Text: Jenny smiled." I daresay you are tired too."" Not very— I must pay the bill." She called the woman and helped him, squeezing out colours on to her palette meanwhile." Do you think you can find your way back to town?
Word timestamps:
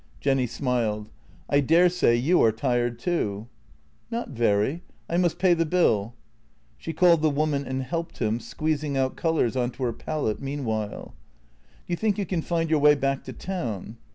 Jenny 0.19 0.47
smiled." 0.47 1.11
I 1.47 1.59
daresay 1.59 2.15
you 2.15 2.41
are 2.41 2.51
tired 2.51 2.97
too."" 2.97 3.45
Not 4.09 4.29
very— 4.29 4.81
I 5.07 5.17
must 5.17 5.37
pay 5.37 5.53
the 5.53 5.63
bill." 5.63 6.15
She 6.75 6.91
called 6.91 7.21
the 7.21 7.29
woman 7.29 7.67
and 7.67 7.83
helped 7.83 8.17
him, 8.17 8.39
squeezing 8.39 8.97
out 8.97 9.15
colours 9.15 9.55
on 9.55 9.69
to 9.73 9.83
her 9.83 9.93
palette 9.93 10.41
meanwhile." 10.41 11.13
Do 11.85 11.93
you 11.93 11.97
think 11.97 12.17
you 12.17 12.25
can 12.25 12.41
find 12.41 12.71
your 12.71 12.79
way 12.79 12.95
back 12.95 13.23
to 13.25 13.33
town? 13.33 13.97